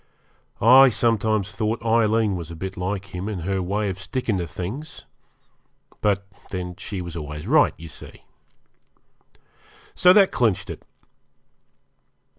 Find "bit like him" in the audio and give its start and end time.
2.55-3.29